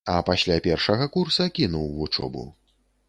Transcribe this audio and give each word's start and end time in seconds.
А 0.11 0.13
пасля 0.29 0.55
першага 0.67 1.07
курса 1.17 1.47
кінуў 1.59 1.85
вучобу. 1.99 2.47